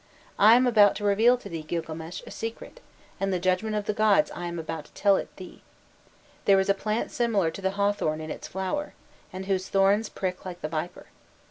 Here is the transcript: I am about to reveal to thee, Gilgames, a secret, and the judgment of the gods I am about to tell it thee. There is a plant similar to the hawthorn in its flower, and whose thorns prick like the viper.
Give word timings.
I 0.39 0.55
am 0.55 0.65
about 0.65 0.95
to 0.95 1.03
reveal 1.03 1.37
to 1.37 1.47
thee, 1.47 1.61
Gilgames, 1.61 2.23
a 2.25 2.31
secret, 2.31 2.79
and 3.19 3.31
the 3.31 3.37
judgment 3.37 3.75
of 3.75 3.85
the 3.85 3.93
gods 3.93 4.31
I 4.31 4.47
am 4.47 4.57
about 4.57 4.85
to 4.85 4.91
tell 4.93 5.15
it 5.15 5.35
thee. 5.35 5.61
There 6.45 6.59
is 6.59 6.69
a 6.69 6.73
plant 6.73 7.11
similar 7.11 7.51
to 7.51 7.61
the 7.61 7.73
hawthorn 7.77 8.19
in 8.19 8.31
its 8.31 8.47
flower, 8.47 8.95
and 9.31 9.45
whose 9.45 9.69
thorns 9.69 10.09
prick 10.09 10.43
like 10.43 10.61
the 10.61 10.69
viper. 10.69 11.05